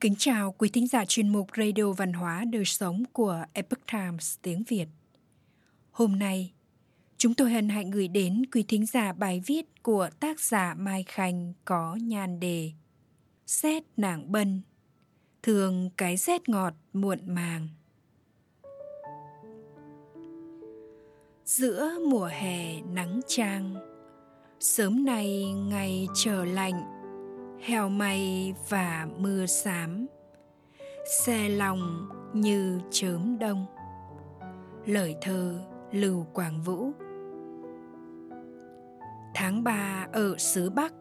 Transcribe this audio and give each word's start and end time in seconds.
Kính 0.00 0.14
chào 0.18 0.54
quý 0.58 0.68
thính 0.68 0.86
giả 0.86 1.04
chuyên 1.04 1.28
mục 1.28 1.46
Radio 1.56 1.92
Văn 1.92 2.12
hóa 2.12 2.44
Đời 2.52 2.64
Sống 2.64 3.04
của 3.12 3.44
Epoch 3.52 3.86
Times 3.92 4.38
tiếng 4.42 4.62
Việt. 4.68 4.86
Hôm 5.90 6.18
nay, 6.18 6.52
chúng 7.16 7.34
tôi 7.34 7.50
hân 7.52 7.68
hạnh 7.68 7.90
gửi 7.90 8.08
đến 8.08 8.42
quý 8.52 8.64
thính 8.68 8.86
giả 8.86 9.12
bài 9.12 9.42
viết 9.46 9.82
của 9.82 10.08
tác 10.20 10.40
giả 10.40 10.74
Mai 10.78 11.04
Khanh 11.08 11.52
có 11.64 11.98
nhan 12.02 12.40
đề 12.40 12.72
Xét 13.46 13.82
nàng 13.96 14.32
bân, 14.32 14.60
thường 15.42 15.90
cái 15.96 16.16
rét 16.16 16.48
ngọt 16.48 16.74
muộn 16.92 17.18
màng. 17.26 17.68
Giữa 21.44 21.90
mùa 22.10 22.28
hè 22.32 22.80
nắng 22.80 23.20
trang, 23.26 23.74
sớm 24.60 25.04
nay 25.04 25.44
ngày 25.52 26.06
trở 26.14 26.44
lạnh, 26.44 26.99
heo 27.60 27.88
may 27.88 28.54
và 28.68 29.08
mưa 29.18 29.46
xám, 29.46 30.06
xe 31.24 31.48
lòng 31.48 32.08
như 32.34 32.80
chớm 32.90 33.38
đông. 33.38 33.66
Lời 34.86 35.16
thơ 35.22 35.60
lưu 35.92 36.26
quảng 36.32 36.62
vũ. 36.62 36.90
Tháng 39.34 39.64
ba 39.64 40.06
ở 40.12 40.38
xứ 40.38 40.70
bắc, 40.70 40.94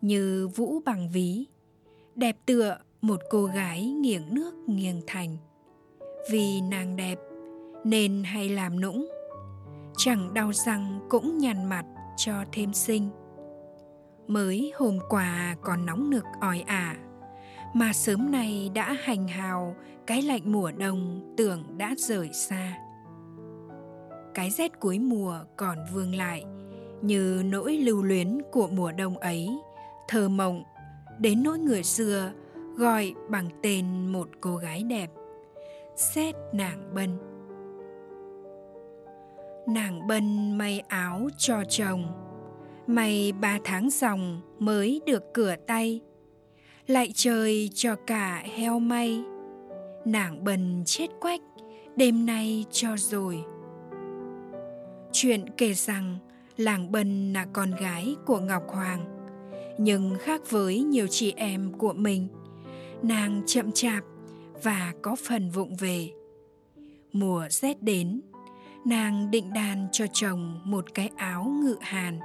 như 0.00 0.48
vũ 0.48 0.80
bằng 0.84 1.08
ví, 1.12 1.46
đẹp 2.14 2.36
tựa 2.46 2.78
một 3.00 3.20
cô 3.30 3.44
gái 3.44 3.84
nghiêng 3.84 4.34
nước 4.34 4.54
nghiêng 4.66 5.00
thành. 5.06 5.36
Vì 6.30 6.60
nàng 6.60 6.96
đẹp 6.96 7.18
nên 7.84 8.22
hay 8.24 8.48
làm 8.48 8.80
nũng, 8.80 9.08
chẳng 9.96 10.34
đau 10.34 10.52
răng 10.52 11.00
cũng 11.08 11.38
nhằn 11.38 11.64
mặt 11.64 11.84
cho 12.16 12.34
thêm 12.52 12.72
xinh 12.72 13.10
mới 14.26 14.72
hôm 14.76 14.98
qua 15.08 15.56
còn 15.62 15.86
nóng 15.86 16.10
nực 16.10 16.24
ỏi 16.40 16.64
ả. 16.66 16.96
Mà 17.74 17.92
sớm 17.92 18.30
nay 18.30 18.70
đã 18.74 18.96
hành 19.00 19.28
hào, 19.28 19.76
cái 20.06 20.22
lạnh 20.22 20.52
mùa 20.52 20.72
đông 20.72 21.34
tưởng 21.36 21.78
đã 21.78 21.94
rời 21.98 22.32
xa. 22.32 22.78
Cái 24.34 24.50
rét 24.50 24.80
cuối 24.80 24.98
mùa 24.98 25.38
còn 25.56 25.78
vương 25.94 26.14
lại, 26.14 26.44
như 27.02 27.42
nỗi 27.44 27.76
lưu 27.76 28.02
luyến 28.02 28.42
của 28.52 28.68
mùa 28.68 28.92
đông 28.92 29.18
ấy, 29.18 29.48
thơ 30.08 30.28
mộng, 30.28 30.62
đến 31.18 31.42
nỗi 31.42 31.58
người 31.58 31.82
xưa 31.82 32.32
gọi 32.76 33.14
bằng 33.30 33.48
tên 33.62 34.06
một 34.06 34.28
cô 34.40 34.56
gái 34.56 34.82
đẹp, 34.82 35.10
xét 35.96 36.34
nàng 36.52 36.94
bân. 36.94 37.18
Nàng 39.68 40.06
bân 40.06 40.58
may 40.58 40.80
áo 40.88 41.28
cho 41.38 41.62
chồng 41.68 42.25
May 42.86 43.32
ba 43.32 43.58
tháng 43.64 43.90
dòng 43.90 44.40
mới 44.58 45.00
được 45.06 45.22
cửa 45.34 45.54
tay. 45.66 46.00
Lại 46.86 47.10
trời 47.14 47.70
cho 47.74 47.96
cả 48.06 48.44
heo 48.56 48.78
may. 48.78 49.22
Nàng 50.04 50.44
bần 50.44 50.82
chết 50.86 51.06
quách, 51.20 51.40
Đêm 51.96 52.26
nay 52.26 52.64
cho 52.70 52.96
rồi. 52.96 53.44
Chuyện 55.12 55.44
kể 55.56 55.74
rằng 55.74 56.18
Làng 56.56 56.92
Bân 56.92 57.32
là 57.32 57.46
con 57.52 57.70
gái 57.70 58.16
của 58.26 58.40
Ngọc 58.40 58.62
Hoàng, 58.68 59.04
Nhưng 59.78 60.16
khác 60.20 60.50
với 60.50 60.82
nhiều 60.82 61.06
chị 61.10 61.32
em 61.36 61.72
của 61.78 61.92
mình, 61.92 62.28
Nàng 63.02 63.42
chậm 63.46 63.72
chạp 63.72 64.04
và 64.62 64.94
có 65.02 65.16
phần 65.28 65.50
vụng 65.50 65.76
về. 65.76 66.10
Mùa 67.12 67.46
rét 67.50 67.82
đến, 67.82 68.20
Nàng 68.84 69.30
định 69.30 69.52
đàn 69.52 69.86
cho 69.92 70.06
chồng 70.12 70.60
một 70.64 70.94
cái 70.94 71.10
áo 71.16 71.44
ngự 71.62 71.76
hàn 71.80 72.18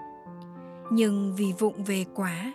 nhưng 0.91 1.35
vì 1.35 1.53
vụng 1.59 1.83
về 1.83 2.05
quá 2.15 2.53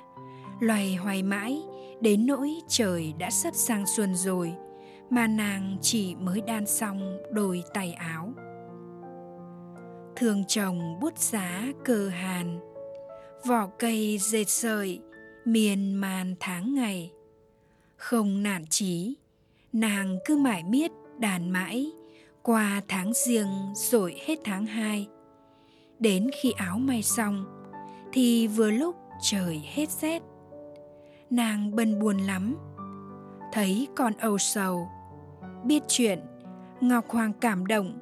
loài 0.61 0.95
hoài 0.95 1.23
mãi, 1.23 1.63
đến 2.01 2.27
nỗi 2.27 2.55
trời 2.69 3.15
đã 3.19 3.31
sắp 3.31 3.55
sang 3.55 3.85
xuân 3.87 4.15
rồi, 4.15 4.55
mà 5.11 5.27
nàng 5.27 5.77
chỉ 5.83 6.15
mới 6.15 6.41
đan 6.41 6.67
xong 6.67 7.19
đôi 7.33 7.63
tay 7.75 7.93
áo. 7.93 8.33
Thường 10.17 10.45
chồng 10.49 11.01
bút 11.01 11.19
giá 11.19 11.73
cơ 11.85 12.09
hàn, 12.09 12.61
vỏ 13.47 13.67
cây 13.79 14.19
dệt 14.19 14.49
sợi, 14.49 15.01
miền 15.45 15.95
màn 15.95 16.35
tháng 16.41 16.75
ngày. 16.75 17.13
Không 17.97 18.43
nản 18.43 18.65
chí, 18.71 19.15
nàng 19.73 20.19
cứ 20.25 20.37
mãi 20.37 20.65
miết 20.65 20.91
đàn 21.19 21.51
mãi, 21.51 21.91
qua 22.43 22.83
tháng 22.89 23.13
riêng 23.13 23.49
rồi 23.75 24.21
hết 24.27 24.39
tháng 24.45 24.67
hai. 24.67 25.09
Đến 25.99 26.31
khi 26.43 26.53
áo 26.57 26.79
may 26.79 27.03
xong 27.03 27.56
thì 28.13 28.47
vừa 28.47 28.71
lúc 28.71 28.97
trời 29.23 29.63
hết 29.65 29.91
rét. 29.91 30.23
Nàng 31.31 31.77
bần 31.77 31.99
buồn 31.99 32.19
lắm. 32.19 32.57
Thấy 33.53 33.89
con 33.97 34.13
âu 34.21 34.39
sầu. 34.39 34.89
Biết 35.65 35.83
chuyện, 35.89 36.21
ngọc 36.81 37.09
hoàng 37.09 37.33
cảm 37.41 37.67
động, 37.67 37.99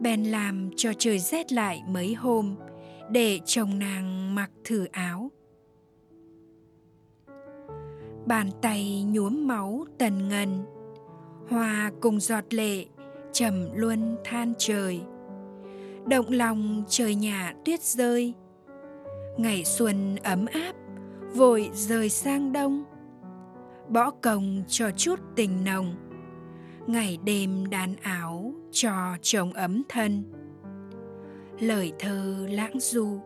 bèn 0.00 0.24
làm 0.24 0.70
cho 0.76 0.92
trời 0.98 1.18
rét 1.18 1.52
lại 1.52 1.82
mấy 1.88 2.14
hôm, 2.14 2.54
để 3.10 3.40
chồng 3.44 3.78
nàng 3.78 4.34
mặc 4.34 4.50
thử 4.64 4.86
áo. 4.92 5.30
Bàn 8.26 8.50
tay 8.62 9.02
nhuốm 9.02 9.48
máu 9.48 9.84
tần 9.98 10.28
ngân 10.28 10.64
hòa 11.48 11.92
cùng 12.00 12.20
giọt 12.20 12.54
lệ 12.54 12.84
trầm 13.32 13.68
luân 13.74 14.16
than 14.24 14.52
trời. 14.58 15.00
Động 16.06 16.26
lòng 16.28 16.84
trời 16.88 17.14
nhà 17.14 17.54
tuyết 17.64 17.82
rơi 17.82 18.34
ngày 19.38 19.64
xuân 19.64 20.16
ấm 20.16 20.46
áp, 20.46 20.72
vội 21.34 21.70
rời 21.74 22.08
sang 22.08 22.52
đông. 22.52 22.84
Bỏ 23.88 24.10
công 24.10 24.62
cho 24.68 24.90
chút 24.96 25.20
tình 25.36 25.64
nồng, 25.64 25.94
ngày 26.86 27.18
đêm 27.24 27.70
đàn 27.70 27.94
áo 28.02 28.52
cho 28.72 29.16
chồng 29.22 29.52
ấm 29.52 29.82
thân. 29.88 30.24
Lời 31.60 31.92
thơ 31.98 32.46
lãng 32.50 32.80
du. 32.80 33.20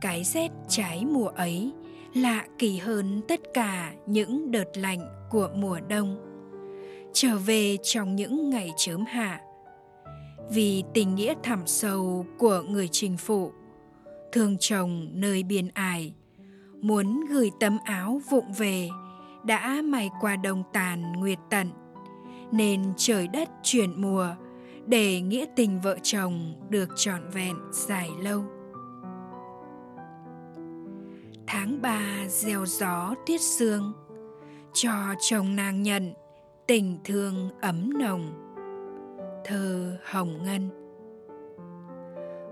Cái 0.00 0.24
rét 0.24 0.48
trái 0.68 1.04
mùa 1.04 1.28
ấy 1.28 1.72
lạ 2.14 2.44
kỳ 2.58 2.78
hơn 2.78 3.20
tất 3.28 3.40
cả 3.54 3.92
những 4.06 4.50
đợt 4.50 4.76
lạnh 4.76 5.28
của 5.30 5.48
mùa 5.54 5.80
đông. 5.88 6.16
Trở 7.12 7.36
về 7.36 7.76
trong 7.82 8.16
những 8.16 8.50
ngày 8.50 8.70
chớm 8.76 9.04
hạ, 9.04 9.40
vì 10.50 10.84
tình 10.94 11.14
nghĩa 11.14 11.34
thẳm 11.42 11.62
sâu 11.66 12.26
của 12.38 12.62
người 12.62 12.88
trình 12.88 13.16
phụ 13.16 13.52
thương 14.32 14.56
chồng 14.60 15.08
nơi 15.12 15.42
biên 15.42 15.68
ải. 15.74 16.14
Muốn 16.80 17.24
gửi 17.30 17.50
tấm 17.60 17.78
áo 17.84 18.20
vụng 18.30 18.52
về, 18.58 18.88
đã 19.44 19.82
may 19.84 20.10
qua 20.20 20.36
đồng 20.36 20.62
tàn 20.72 21.12
nguyệt 21.12 21.38
tận. 21.50 21.70
Nên 22.52 22.92
trời 22.96 23.28
đất 23.28 23.48
chuyển 23.62 24.02
mùa, 24.02 24.28
để 24.86 25.20
nghĩa 25.20 25.46
tình 25.56 25.80
vợ 25.80 25.96
chồng 26.02 26.54
được 26.68 26.88
trọn 26.96 27.30
vẹn 27.32 27.56
dài 27.72 28.10
lâu. 28.20 28.44
Tháng 31.46 31.82
ba 31.82 32.00
gieo 32.28 32.66
gió 32.66 33.14
tiết 33.26 33.40
sương, 33.40 33.92
cho 34.72 34.92
chồng 35.20 35.56
nàng 35.56 35.82
nhận 35.82 36.14
tình 36.66 36.98
thương 37.04 37.50
ấm 37.60 37.98
nồng. 37.98 38.32
Thơ 39.44 39.96
hồng 40.04 40.42
ngân 40.44 40.79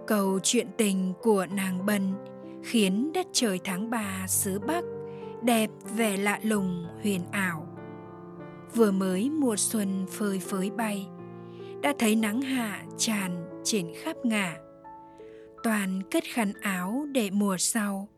Câu 0.09 0.39
chuyện 0.43 0.67
tình 0.77 1.13
của 1.23 1.47
nàng 1.51 1.87
bần 1.87 2.13
khiến 2.65 3.11
đất 3.15 3.27
trời 3.33 3.61
tháng 3.65 3.91
ba 3.91 4.25
xứ 4.29 4.59
Bắc 4.59 4.85
đẹp 5.43 5.71
vẻ 5.97 6.17
lạ 6.17 6.41
lùng 6.43 6.87
huyền 7.03 7.21
ảo. 7.31 7.67
Vừa 8.75 8.91
mới 8.91 9.31
mùa 9.31 9.57
xuân 9.57 10.07
phơi 10.11 10.39
phới 10.39 10.71
bay, 10.71 11.07
đã 11.83 11.93
thấy 11.99 12.17
nắng 12.17 12.43
hạ 12.43 12.83
tràn 12.99 13.61
trên 13.65 13.93
khắp 14.03 14.17
ngả. 14.25 14.57
Toàn 15.63 16.03
cất 16.11 16.25
khăn 16.25 16.53
áo 16.61 17.07
để 17.13 17.31
mùa 17.31 17.57
sau, 17.59 18.09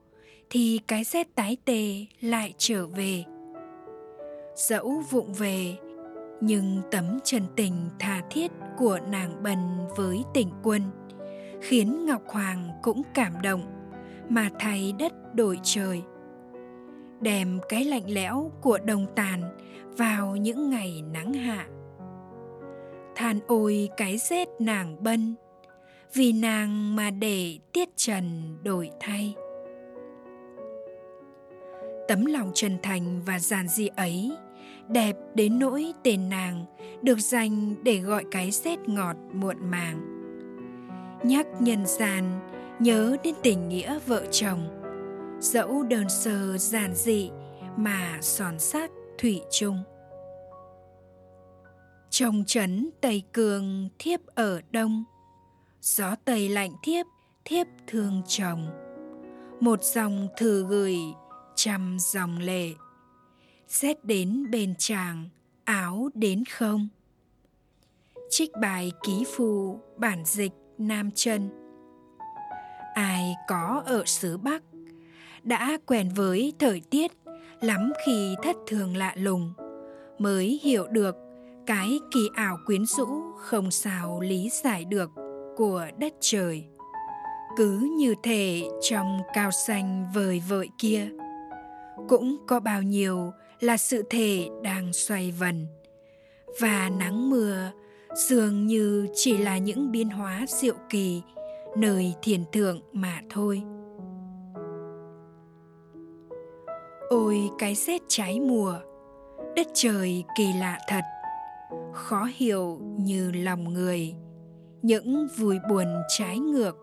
thì 0.50 0.80
cái 0.88 1.04
rét 1.04 1.34
tái 1.34 1.56
tê 1.64 2.06
lại 2.20 2.54
trở 2.58 2.86
về. 2.86 3.24
Dẫu 4.56 5.02
vụng 5.10 5.32
về, 5.32 5.76
nhưng 6.40 6.82
tấm 6.90 7.18
chân 7.24 7.42
tình 7.56 7.88
tha 7.98 8.22
thiết 8.30 8.50
của 8.78 8.98
nàng 9.08 9.42
bần 9.42 9.58
với 9.96 10.22
tỉnh 10.34 10.48
quân– 10.62 10.82
khiến 11.60 12.06
Ngọc 12.06 12.22
Hoàng 12.26 12.70
cũng 12.82 13.02
cảm 13.14 13.32
động 13.42 13.62
mà 14.28 14.48
thay 14.58 14.94
đất 14.98 15.34
đổi 15.34 15.58
trời. 15.62 16.02
Đem 17.20 17.60
cái 17.68 17.84
lạnh 17.84 18.10
lẽo 18.10 18.50
của 18.62 18.78
đồng 18.78 19.06
tàn 19.16 19.42
vào 19.96 20.36
những 20.36 20.70
ngày 20.70 21.02
nắng 21.12 21.32
hạ. 21.32 21.66
Than 23.16 23.38
ôi 23.46 23.88
cái 23.96 24.18
rét 24.18 24.48
nàng 24.58 25.02
bân, 25.02 25.34
vì 26.14 26.32
nàng 26.32 26.96
mà 26.96 27.10
để 27.10 27.58
tiết 27.72 27.88
trần 27.96 28.56
đổi 28.62 28.90
thay. 29.00 29.34
Tấm 32.08 32.24
lòng 32.24 32.50
chân 32.54 32.78
thành 32.82 33.22
và 33.26 33.38
giản 33.38 33.68
dị 33.68 33.88
ấy 33.96 34.32
đẹp 34.88 35.16
đến 35.34 35.58
nỗi 35.58 35.92
tên 36.02 36.28
nàng 36.28 36.64
được 37.02 37.18
dành 37.18 37.74
để 37.82 37.98
gọi 37.98 38.24
cái 38.30 38.50
rét 38.50 38.78
ngọt 38.86 39.16
muộn 39.32 39.56
màng 39.70 40.19
nhắc 41.24 41.46
nhân 41.60 41.86
gian, 41.86 42.40
nhớ 42.78 43.16
đến 43.24 43.34
tình 43.42 43.68
nghĩa 43.68 43.98
vợ 44.06 44.26
chồng. 44.30 44.76
Dẫu 45.40 45.82
đơn 45.82 46.08
sơ 46.08 46.58
giản 46.58 46.94
dị 46.94 47.30
mà 47.76 48.18
sòn 48.22 48.58
sát 48.58 48.90
thủy 49.18 49.42
chung. 49.50 49.82
Trong 52.10 52.44
trấn 52.46 52.90
tây 53.00 53.22
cường 53.32 53.88
thiếp 53.98 54.20
ở 54.26 54.60
đông, 54.70 55.04
gió 55.80 56.14
tây 56.24 56.48
lạnh 56.48 56.72
thiếp 56.82 57.06
thiếp 57.44 57.66
thương 57.86 58.22
chồng. 58.28 58.66
Một 59.60 59.84
dòng 59.84 60.28
thư 60.36 60.66
gửi 60.68 60.96
trăm 61.54 61.96
dòng 62.00 62.38
lệ, 62.38 62.68
xét 63.68 64.04
đến 64.04 64.50
bên 64.50 64.74
chàng 64.78 65.28
áo 65.64 66.08
đến 66.14 66.44
không. 66.44 66.88
Trích 68.30 68.50
bài 68.60 68.92
ký 69.02 69.24
phù 69.36 69.80
bản 69.96 70.24
dịch 70.24 70.52
nam 70.80 71.10
chân 71.14 71.50
ai 72.94 73.36
có 73.48 73.82
ở 73.86 74.02
xứ 74.06 74.36
bắc 74.36 74.62
đã 75.42 75.78
quen 75.86 76.08
với 76.16 76.52
thời 76.58 76.82
tiết 76.90 77.12
lắm 77.60 77.92
khi 78.06 78.34
thất 78.42 78.56
thường 78.66 78.96
lạ 78.96 79.12
lùng, 79.16 79.52
mới 80.18 80.60
hiểu 80.62 80.86
được 80.86 81.16
cái 81.66 81.98
kỳ 82.14 82.28
ảo 82.34 82.58
quyến 82.66 82.86
rũ 82.86 83.06
không 83.36 83.70
sao 83.70 84.20
lý 84.20 84.50
giải 84.62 84.84
được 84.84 85.10
của 85.56 85.86
đất 85.98 86.14
trời. 86.20 86.64
Cứ 87.56 87.94
như 87.98 88.14
thể 88.22 88.62
trong 88.90 89.20
cao 89.34 89.50
xanh 89.50 90.06
vời 90.14 90.42
vợi 90.48 90.68
kia, 90.78 91.08
cũng 92.08 92.36
có 92.46 92.60
bao 92.60 92.82
nhiêu 92.82 93.30
là 93.60 93.76
sự 93.76 94.02
thể 94.10 94.48
đang 94.62 94.92
xoay 94.92 95.30
vần 95.30 95.66
và 96.60 96.90
nắng 96.98 97.30
mưa 97.30 97.70
dường 98.14 98.66
như 98.66 99.06
chỉ 99.14 99.38
là 99.38 99.58
những 99.58 99.90
biến 99.92 100.10
hóa 100.10 100.44
diệu 100.48 100.74
kỳ, 100.88 101.22
nơi 101.76 102.14
thiền 102.22 102.44
thượng 102.52 102.80
mà 102.92 103.20
thôi. 103.30 103.62
Ôi 107.08 107.50
cái 107.58 107.74
rét 107.74 108.02
trái 108.08 108.40
mùa, 108.40 108.74
đất 109.56 109.66
trời 109.74 110.24
kỳ 110.36 110.52
lạ 110.60 110.78
thật, 110.88 111.04
khó 111.92 112.28
hiểu 112.36 112.78
như 112.96 113.32
lòng 113.32 113.74
người. 113.74 114.14
Những 114.82 115.28
vui 115.36 115.58
buồn 115.70 115.86
trái 116.18 116.38
ngược, 116.38 116.76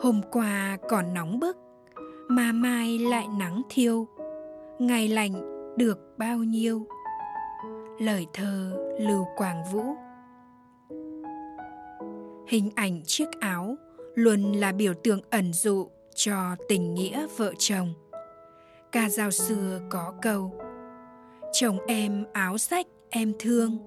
hôm 0.00 0.20
qua 0.32 0.78
còn 0.88 1.14
nóng 1.14 1.40
bức, 1.40 1.56
mà 2.28 2.52
mai 2.52 2.98
lại 2.98 3.26
nắng 3.38 3.62
thiêu. 3.70 4.06
Ngày 4.78 5.08
lạnh 5.08 5.32
được 5.76 5.98
bao 6.18 6.38
nhiêu? 6.38 6.86
Lời 7.98 8.26
thơ 8.32 8.72
lưu 9.00 9.24
quảng 9.36 9.64
vũ 9.72 9.82
hình 12.46 12.70
ảnh 12.74 13.02
chiếc 13.04 13.28
áo 13.40 13.76
luôn 14.14 14.52
là 14.52 14.72
biểu 14.72 14.94
tượng 14.94 15.20
ẩn 15.30 15.52
dụ 15.52 15.88
cho 16.14 16.56
tình 16.68 16.94
nghĩa 16.94 17.26
vợ 17.36 17.52
chồng. 17.58 17.94
Ca 18.92 19.08
dao 19.08 19.30
xưa 19.30 19.80
có 19.90 20.14
câu, 20.22 20.60
chồng 21.52 21.78
em 21.86 22.24
áo 22.32 22.58
rách 22.58 22.86
em 23.10 23.32
thương, 23.38 23.78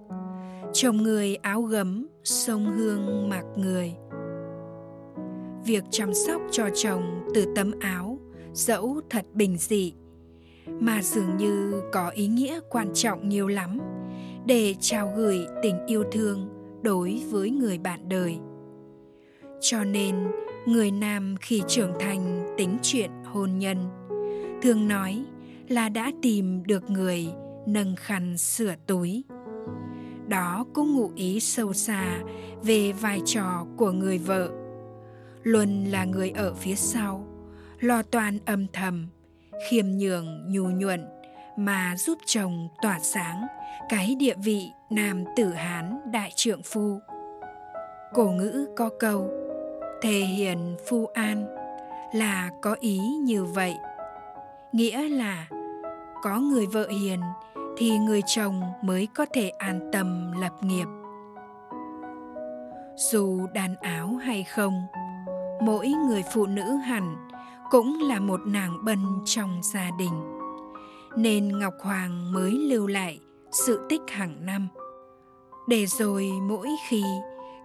chồng 0.73 0.97
người 0.97 1.35
áo 1.35 1.61
gấm 1.61 2.07
sông 2.23 2.77
hương 2.77 3.29
mặc 3.29 3.43
người. 3.55 3.93
Việc 5.65 5.83
chăm 5.91 6.13
sóc 6.13 6.41
cho 6.51 6.69
chồng 6.75 7.27
từ 7.33 7.45
tấm 7.55 7.71
áo 7.79 8.19
dẫu 8.53 9.01
thật 9.09 9.25
bình 9.33 9.57
dị 9.57 9.93
mà 10.79 11.01
dường 11.01 11.37
như 11.37 11.81
có 11.91 12.09
ý 12.09 12.27
nghĩa 12.27 12.59
quan 12.69 12.93
trọng 12.93 13.29
nhiều 13.29 13.47
lắm 13.47 13.79
để 14.45 14.75
trao 14.79 15.13
gửi 15.17 15.45
tình 15.63 15.85
yêu 15.85 16.03
thương 16.11 16.58
đối 16.81 17.23
với 17.29 17.49
người 17.49 17.77
bạn 17.77 18.09
đời. 18.09 18.37
Cho 19.61 19.83
nên, 19.83 20.15
người 20.65 20.91
nam 20.91 21.35
khi 21.41 21.61
trưởng 21.67 21.91
thành 21.99 22.55
tính 22.57 22.77
chuyện 22.81 23.11
hôn 23.25 23.59
nhân, 23.59 23.77
thường 24.61 24.87
nói 24.87 25.25
là 25.67 25.89
đã 25.89 26.11
tìm 26.21 26.63
được 26.63 26.89
người 26.89 27.27
nâng 27.65 27.95
khăn 27.95 28.37
sửa 28.37 28.73
túi. 28.87 29.23
Đó 30.27 30.65
cũng 30.73 30.95
ngụ 30.95 31.11
ý 31.15 31.39
sâu 31.39 31.73
xa 31.73 32.19
về 32.63 32.91
vai 32.91 33.21
trò 33.25 33.65
của 33.77 33.91
người 33.91 34.17
vợ. 34.17 34.49
Luôn 35.43 35.83
là 35.83 36.05
người 36.05 36.29
ở 36.29 36.53
phía 36.53 36.75
sau, 36.75 37.27
lo 37.79 38.01
toan 38.01 38.37
âm 38.45 38.65
thầm, 38.73 39.07
khiêm 39.69 39.85
nhường, 39.85 40.51
nhu 40.51 40.63
nhuận 40.63 41.05
mà 41.59 41.95
giúp 41.97 42.17
chồng 42.25 42.67
tỏa 42.81 42.99
sáng 42.99 43.47
cái 43.89 44.15
địa 44.15 44.35
vị 44.43 44.71
nam 44.89 45.23
tử 45.35 45.49
hán 45.49 45.99
đại 46.11 46.31
trượng 46.35 46.61
phu. 46.63 46.99
Cổ 48.13 48.25
ngữ 48.25 48.67
có 48.77 48.89
câu 48.99 49.29
thể 50.01 50.19
hiện 50.19 50.77
phu 50.89 51.05
an 51.05 51.47
là 52.13 52.49
có 52.61 52.75
ý 52.79 52.99
như 52.99 53.45
vậy. 53.45 53.77
Nghĩa 54.71 55.09
là 55.09 55.47
có 56.23 56.39
người 56.39 56.65
vợ 56.65 56.87
hiền 56.87 57.19
thì 57.77 57.97
người 57.97 58.21
chồng 58.25 58.61
mới 58.81 59.07
có 59.15 59.25
thể 59.33 59.49
an 59.49 59.89
tâm 59.93 60.31
lập 60.41 60.53
nghiệp. 60.61 60.87
Dù 62.95 63.47
đàn 63.53 63.75
áo 63.75 64.07
hay 64.07 64.43
không, 64.43 64.83
mỗi 65.61 65.87
người 66.07 66.23
phụ 66.33 66.45
nữ 66.45 66.75
hẳn 66.75 67.15
cũng 67.69 67.99
là 68.01 68.19
một 68.19 68.39
nàng 68.45 68.85
bân 68.85 68.99
trong 69.25 69.59
gia 69.73 69.89
đình 69.99 70.38
nên 71.17 71.59
ngọc 71.59 71.73
hoàng 71.79 72.33
mới 72.33 72.51
lưu 72.51 72.87
lại 72.87 73.19
sự 73.51 73.85
tích 73.89 74.01
hàng 74.07 74.45
năm. 74.45 74.67
Để 75.67 75.85
rồi 75.85 76.29
mỗi 76.41 76.67
khi 76.87 77.03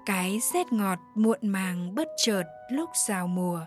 cái 0.07 0.41
rét 0.55 0.73
ngọt 0.73 0.99
muộn 1.15 1.39
màng 1.43 1.95
bất 1.95 2.09
chợt 2.25 2.43
lúc 2.71 2.91
giao 3.09 3.27
mùa, 3.27 3.61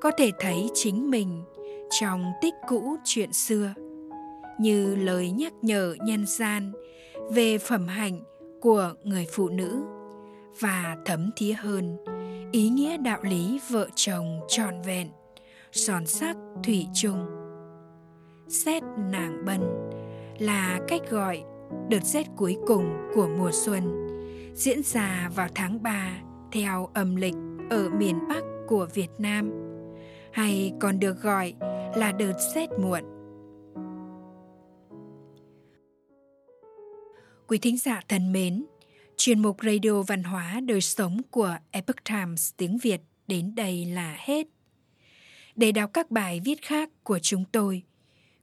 có 0.00 0.10
thể 0.18 0.30
thấy 0.40 0.70
chính 0.74 1.10
mình 1.10 1.44
trong 1.90 2.32
tích 2.42 2.54
cũ 2.68 2.96
chuyện 3.04 3.32
xưa, 3.32 3.74
như 4.58 4.94
lời 4.94 5.30
nhắc 5.30 5.52
nhở 5.62 5.96
nhân 6.04 6.26
gian 6.26 6.72
về 7.30 7.58
phẩm 7.58 7.88
hạnh 7.88 8.20
của 8.60 8.92
người 9.04 9.26
phụ 9.32 9.48
nữ 9.48 9.82
và 10.60 10.96
thấm 11.04 11.30
thía 11.36 11.52
hơn 11.52 11.96
ý 12.52 12.68
nghĩa 12.68 12.96
đạo 12.96 13.18
lý 13.22 13.60
vợ 13.70 13.88
chồng 13.94 14.40
trọn 14.48 14.82
vẹn, 14.82 15.08
son 15.72 16.06
sắc 16.06 16.36
thủy 16.64 16.86
chung 16.94 17.45
xét 18.48 18.82
nàng 19.12 19.44
bân 19.46 19.60
là 20.38 20.80
cách 20.88 21.02
gọi 21.10 21.42
đợt 21.88 22.04
rét 22.04 22.26
cuối 22.36 22.56
cùng 22.66 23.10
của 23.14 23.28
mùa 23.38 23.50
xuân 23.52 24.06
diễn 24.54 24.82
ra 24.82 25.30
vào 25.34 25.48
tháng 25.54 25.82
3 25.82 26.18
theo 26.52 26.90
âm 26.94 27.16
lịch 27.16 27.34
ở 27.70 27.90
miền 27.90 28.18
Bắc 28.28 28.42
của 28.68 28.88
Việt 28.94 29.10
Nam 29.18 29.50
hay 30.32 30.72
còn 30.80 30.98
được 30.98 31.22
gọi 31.22 31.54
là 31.96 32.12
đợt 32.12 32.32
rét 32.54 32.70
muộn. 32.80 33.04
Quý 37.46 37.58
thính 37.58 37.78
giả 37.78 38.00
thân 38.08 38.32
mến, 38.32 38.64
chuyên 39.16 39.42
mục 39.42 39.56
Radio 39.62 40.02
Văn 40.02 40.24
hóa 40.24 40.60
Đời 40.60 40.80
Sống 40.80 41.20
của 41.30 41.56
Epoch 41.70 42.04
Times 42.04 42.50
tiếng 42.56 42.78
Việt 42.78 43.00
đến 43.26 43.54
đây 43.54 43.84
là 43.84 44.16
hết. 44.18 44.46
Để 45.56 45.72
đọc 45.72 45.90
các 45.92 46.10
bài 46.10 46.40
viết 46.44 46.62
khác 46.62 46.90
của 47.02 47.18
chúng 47.18 47.44
tôi, 47.52 47.82